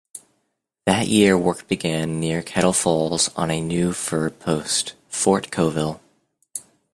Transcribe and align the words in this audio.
That 0.87 1.09
year 1.09 1.37
work 1.37 1.67
began 1.67 2.19
near 2.19 2.41
Kettle 2.41 2.73
Falls 2.73 3.29
on 3.35 3.51
a 3.51 3.61
new 3.61 3.93
fur 3.93 4.31
post, 4.31 4.95
Fort 5.09 5.51
Colvile. 5.51 5.99